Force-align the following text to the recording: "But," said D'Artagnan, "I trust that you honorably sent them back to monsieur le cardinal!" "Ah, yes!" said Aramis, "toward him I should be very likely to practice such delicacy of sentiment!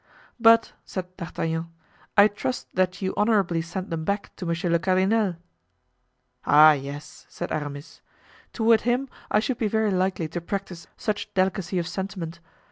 "But," 0.39 0.73
said 0.83 1.15
D'Artagnan, 1.17 1.67
"I 2.17 2.27
trust 2.27 2.73
that 2.73 3.03
you 3.03 3.13
honorably 3.15 3.61
sent 3.61 3.91
them 3.91 4.03
back 4.03 4.35
to 4.37 4.47
monsieur 4.47 4.71
le 4.71 4.79
cardinal!" 4.79 5.35
"Ah, 6.43 6.71
yes!" 6.71 7.27
said 7.29 7.51
Aramis, 7.51 8.01
"toward 8.51 8.81
him 8.81 9.09
I 9.29 9.39
should 9.39 9.59
be 9.59 9.67
very 9.67 9.91
likely 9.91 10.27
to 10.29 10.41
practice 10.41 10.87
such 10.97 11.31
delicacy 11.35 11.77
of 11.77 11.87
sentiment! 11.87 12.39